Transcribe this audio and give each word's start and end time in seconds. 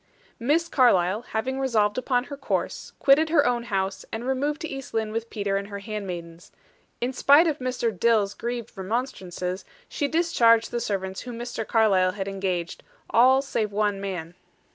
Miss 0.39 0.67
Carlyle, 0.67 1.21
having 1.21 1.59
resolved 1.59 1.95
upon 1.95 2.23
her 2.23 2.35
course, 2.35 2.91
quitted 2.97 3.29
her 3.29 3.45
own 3.45 3.65
house, 3.65 4.03
and 4.11 4.25
removed 4.25 4.61
to 4.61 4.67
East 4.67 4.95
Lynne 4.95 5.11
with 5.11 5.29
Peter 5.29 5.57
and 5.57 5.67
her 5.67 5.77
handmaidens. 5.77 6.51
In 7.01 7.13
spite 7.13 7.45
of 7.45 7.59
Mr. 7.59 7.95
Dill's 7.95 8.33
grieved 8.33 8.75
remonstrances, 8.75 9.63
she 9.87 10.07
discharged 10.07 10.71
the 10.71 10.79
servants 10.81 11.21
whom 11.21 11.37
Mr. 11.37 11.67
Carlyle 11.67 12.13
had 12.13 12.27
engaged, 12.27 12.81
all 13.11 13.43
save 13.43 13.71
one 13.71 14.01
man. 14.01 14.33